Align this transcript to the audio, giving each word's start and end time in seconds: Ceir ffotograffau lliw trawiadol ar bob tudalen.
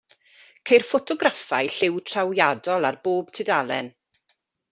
Ceir 0.69 0.85
ffotograffau 0.87 1.69
lliw 1.73 1.99
trawiadol 2.13 2.89
ar 2.91 2.99
bob 3.05 3.31
tudalen. 3.41 3.93